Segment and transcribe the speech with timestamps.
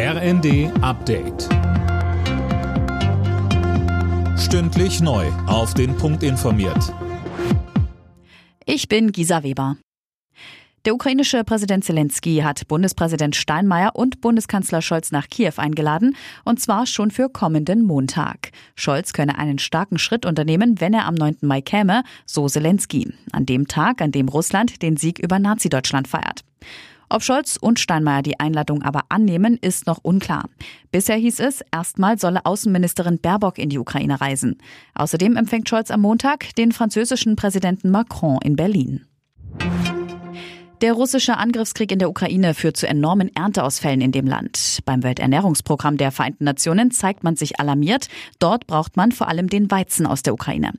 [0.00, 1.48] RND Update.
[4.38, 5.26] Stündlich neu.
[5.48, 6.94] Auf den Punkt informiert.
[8.64, 9.76] Ich bin Gisa Weber.
[10.84, 16.86] Der ukrainische Präsident Zelensky hat Bundespräsident Steinmeier und Bundeskanzler Scholz nach Kiew eingeladen, und zwar
[16.86, 18.52] schon für kommenden Montag.
[18.76, 21.38] Scholz könne einen starken Schritt unternehmen, wenn er am 9.
[21.40, 26.44] Mai käme, so Zelensky, an dem Tag, an dem Russland den Sieg über Nazi-Deutschland feiert.
[27.10, 30.44] Ob Scholz und Steinmeier die Einladung aber annehmen, ist noch unklar.
[30.92, 34.58] Bisher hieß es, erstmal solle Außenministerin Baerbock in die Ukraine reisen.
[34.94, 39.07] Außerdem empfängt Scholz am Montag den französischen Präsidenten Macron in Berlin.
[40.80, 44.78] Der russische Angriffskrieg in der Ukraine führt zu enormen Ernteausfällen in dem Land.
[44.84, 48.06] Beim Welternährungsprogramm der Vereinten Nationen zeigt man sich alarmiert.
[48.38, 50.72] Dort braucht man vor allem den Weizen aus der Ukraine.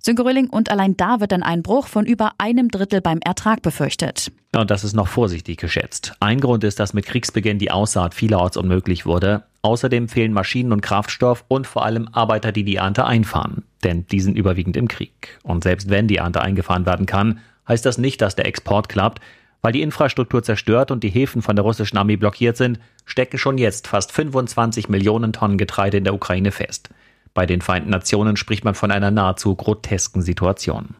[0.00, 4.32] Sönke Röhling, und allein da wird ein Einbruch von über einem Drittel beim Ertrag befürchtet.
[4.56, 6.14] Und das ist noch vorsichtig geschätzt.
[6.18, 9.44] Ein Grund ist, dass mit Kriegsbeginn die Aussaat vielerorts unmöglich wurde.
[9.62, 13.62] Außerdem fehlen Maschinen und Kraftstoff und vor allem Arbeiter, die die Ernte einfahren.
[13.84, 15.38] Denn die sind überwiegend im Krieg.
[15.44, 19.20] Und selbst wenn die Ernte eingefahren werden kann, heißt das nicht, dass der Export klappt.
[19.64, 23.56] Weil die Infrastruktur zerstört und die Häfen von der russischen Armee blockiert sind, stecken schon
[23.56, 26.90] jetzt fast 25 Millionen Tonnen Getreide in der Ukraine fest.
[27.32, 30.96] Bei den Vereinten Nationen spricht man von einer nahezu grotesken Situation.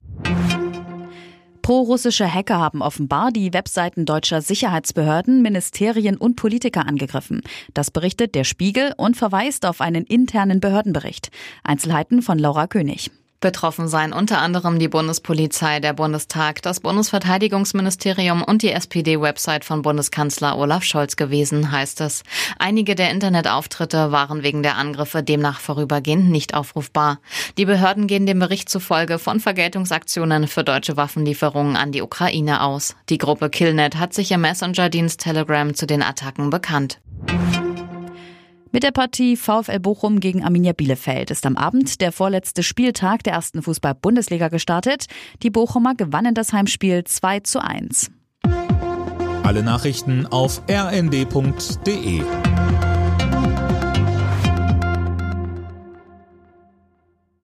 [1.60, 7.42] Pro-russische Hacker haben offenbar die Webseiten deutscher Sicherheitsbehörden, Ministerien und Politiker angegriffen.
[7.74, 11.28] Das berichtet der Spiegel und verweist auf einen internen Behördenbericht.
[11.64, 13.10] Einzelheiten von Laura König.
[13.44, 20.56] Betroffen seien unter anderem die Bundespolizei, der Bundestag, das Bundesverteidigungsministerium und die SPD-Website von Bundeskanzler
[20.56, 22.22] Olaf Scholz gewesen, heißt es.
[22.58, 27.18] Einige der Internetauftritte waren wegen der Angriffe demnach vorübergehend nicht aufrufbar.
[27.58, 32.96] Die Behörden gehen dem Bericht zufolge von Vergeltungsaktionen für deutsche Waffenlieferungen an die Ukraine aus.
[33.10, 36.98] Die Gruppe Killnet hat sich im Messenger-Dienst Telegram zu den Attacken bekannt.
[38.74, 43.34] Mit der Partie VfL Bochum gegen Arminia Bielefeld ist am Abend der vorletzte Spieltag der
[43.34, 45.06] ersten Fußball-Bundesliga gestartet.
[45.44, 48.10] Die Bochumer gewannen das Heimspiel 2 zu 1.
[49.44, 52.22] Alle Nachrichten auf rnd.de